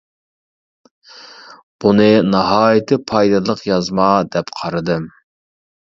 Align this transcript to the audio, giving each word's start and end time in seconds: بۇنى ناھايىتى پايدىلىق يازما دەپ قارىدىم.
بۇنى 1.85 2.09
ناھايىتى 2.29 2.99
پايدىلىق 3.11 3.63
يازما 3.73 4.11
دەپ 4.37 4.53
قارىدىم. 4.63 5.07